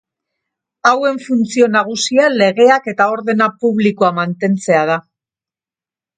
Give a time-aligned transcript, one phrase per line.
[0.91, 4.99] Hauen funtzio nagusia legeak eta ordena publikoa mantentzea da.